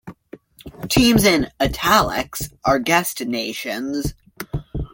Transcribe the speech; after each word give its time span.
Teams 0.89 1.25
in 1.25 1.51
"italics" 1.61 2.49
are 2.65 2.79
guest 2.79 3.23
nations. 3.23 4.15